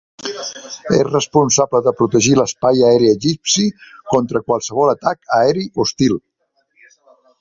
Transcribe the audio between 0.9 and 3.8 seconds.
És responsable de protegir l'espai aeri egipci